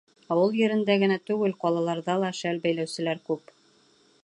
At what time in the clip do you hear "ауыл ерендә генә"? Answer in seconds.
0.35-1.17